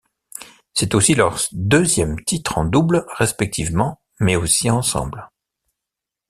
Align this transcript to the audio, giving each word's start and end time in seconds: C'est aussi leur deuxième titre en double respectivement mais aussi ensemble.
C'est 0.73 0.95
aussi 0.95 1.13
leur 1.13 1.39
deuxième 1.51 2.19
titre 2.25 2.57
en 2.57 2.65
double 2.65 3.05
respectivement 3.19 4.01
mais 4.19 4.35
aussi 4.35 4.71
ensemble. 4.71 5.29